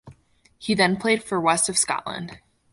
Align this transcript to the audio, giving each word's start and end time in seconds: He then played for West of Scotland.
He 0.57 0.73
then 0.73 0.97
played 0.97 1.23
for 1.23 1.39
West 1.39 1.69
of 1.69 1.77
Scotland. 1.77 2.39